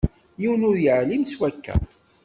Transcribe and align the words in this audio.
Yiwen 0.41 0.67
ur 0.69 0.77
yeεlim 0.83 1.23
s 1.31 1.33
wakka. 1.39 1.75